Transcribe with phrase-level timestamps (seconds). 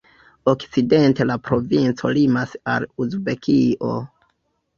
[0.51, 3.93] Okcidente la provinco limas al Uzbekio.